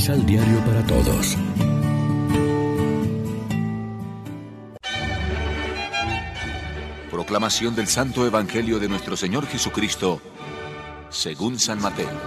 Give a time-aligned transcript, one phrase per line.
[0.00, 1.36] Misal Diario para Todos.
[7.10, 10.22] Proclamación del Santo Evangelio de nuestro Señor Jesucristo,
[11.10, 12.18] según San Mateo.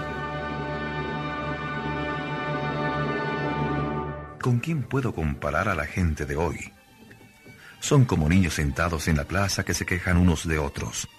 [4.39, 6.71] ¿Con quién puedo comparar a la gente de hoy?
[7.79, 11.09] Son como niños sentados en la plaza que se quejan unos de otros.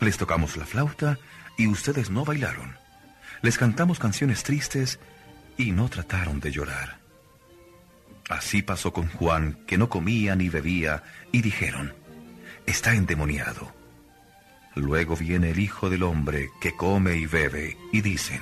[0.00, 1.18] Les tocamos la flauta
[1.58, 2.76] y ustedes no bailaron.
[3.42, 5.00] Les cantamos canciones tristes
[5.56, 6.98] y no trataron de llorar.
[8.28, 11.94] Así pasó con Juan, que no comía ni bebía, y dijeron,
[12.66, 13.72] está endemoniado.
[14.74, 18.40] Luego viene el Hijo del Hombre, que come y bebe, y dicen,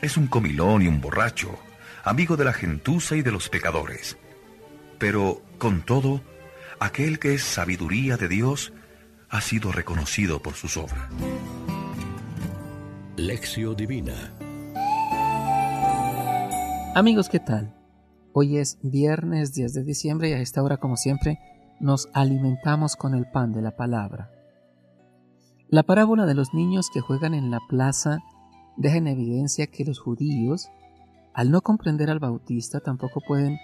[0.00, 1.58] es un comilón y un borracho,
[2.04, 4.16] amigo de la gentuza y de los pecadores.
[4.98, 6.22] Pero, con todo,
[6.78, 8.72] aquel que es sabiduría de Dios,
[9.28, 11.10] ha sido reconocido por sus obras.
[13.16, 14.32] Lección Divina
[16.94, 17.74] Amigos, ¿qué tal?
[18.34, 21.38] Hoy es viernes 10 de diciembre y a esta hora, como siempre,
[21.80, 24.30] nos alimentamos con el pan de la palabra.
[25.70, 28.18] La parábola de los niños que juegan en la plaza
[28.76, 30.68] deja en evidencia que los judíos,
[31.32, 33.56] al no comprender al Bautista, tampoco pueden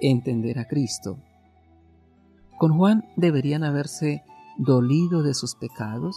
[0.00, 1.18] entender a Cristo.
[2.58, 4.24] Con Juan deberían haberse
[4.56, 6.16] dolido de sus pecados,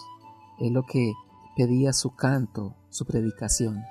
[0.62, 1.12] es lo que
[1.58, 3.84] pedía su canto, su predicación.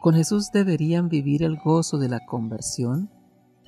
[0.00, 3.10] Con Jesús deberían vivir el gozo de la conversión,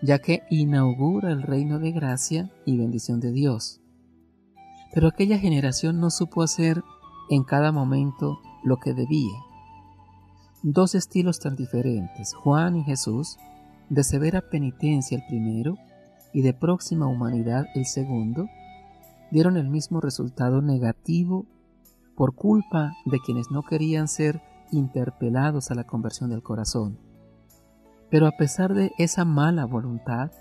[0.01, 3.81] ya que inaugura el reino de gracia y bendición de Dios.
[4.95, 6.83] Pero aquella generación no supo hacer
[7.31, 9.39] en cada momento lo que debía.
[10.63, 13.37] Dos estilos tan diferentes, Juan y Jesús,
[13.89, 15.77] de severa penitencia el primero
[16.33, 18.47] y de próxima humanidad el segundo,
[19.33, 21.47] dieron el mismo resultado negativo
[22.15, 24.41] por culpa de quienes no querían ser
[24.73, 26.99] interpelados a la conversión del corazón.
[28.11, 30.33] Pero a pesar de esa mala voluntad,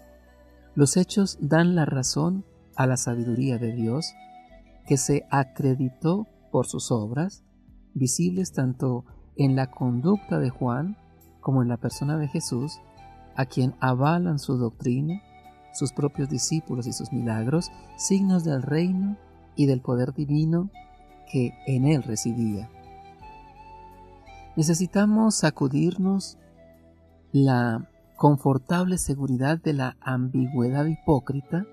[0.75, 2.45] los hechos dan la razón
[2.75, 4.13] a la sabiduría de Dios,
[4.88, 7.44] que se acreditó por sus obras,
[7.94, 10.97] visibles tanto en la conducta de Juan
[11.41, 12.79] como en la persona de Jesús,
[13.35, 15.22] a quien avalan su doctrina,
[15.73, 19.18] sus propios discípulos y sus milagros, signos del reino
[19.56, 20.69] y del poder divino
[21.31, 22.69] que en él residía.
[24.59, 26.37] Necesitamos sacudirnos
[27.31, 31.65] la confortable seguridad de la ambigüedad hipócrita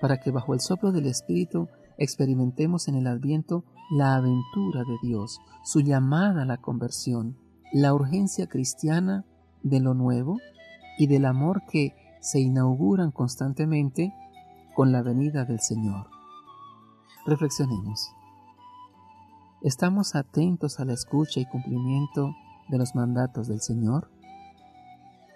[0.00, 5.40] para que bajo el soplo del Espíritu experimentemos en el adviento la aventura de Dios,
[5.62, 7.36] su llamada a la conversión,
[7.70, 9.26] la urgencia cristiana
[9.62, 10.38] de lo nuevo
[10.96, 14.10] y del amor que se inauguran constantemente
[14.74, 16.06] con la venida del Señor.
[17.26, 18.10] Reflexionemos.
[19.64, 22.34] ¿Estamos atentos a la escucha y cumplimiento
[22.68, 24.10] de los mandatos del Señor?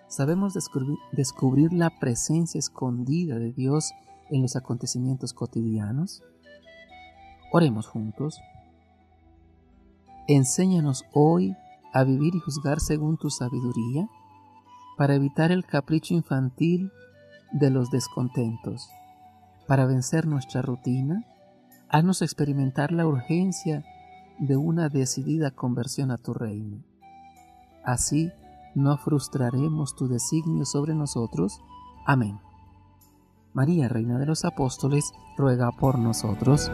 [0.09, 0.53] ¿Sabemos
[1.13, 3.93] descubrir, la presencia escondida de Dios
[4.29, 6.25] en los acontecimientos cotidianos?
[7.53, 8.41] Oremos juntos.
[10.27, 11.57] Enséñanos hoy
[11.93, 14.09] a vivir y juzgar según tu sabiduría,
[14.97, 16.91] para evitar el capricho infantil
[17.53, 18.91] de los descontentos.
[19.69, 21.25] Para vencer nuestra rutina,
[21.89, 23.85] haznos experimentar la urgencia
[24.39, 26.85] de una decidida conversión a tu reino.
[27.85, 28.31] Así
[28.75, 31.61] no frustraremos tu designio sobre nosotros.
[32.07, 32.39] Amén.
[33.53, 36.71] María, Reina de los Apóstoles, ruega por nosotros.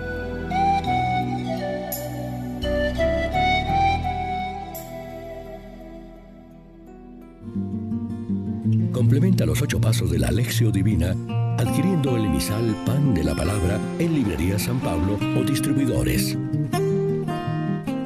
[8.92, 11.14] Complementa los ocho pasos de la Alexio Divina
[11.58, 16.36] adquiriendo el emisal Pan de la Palabra en Librería San Pablo o Distribuidores.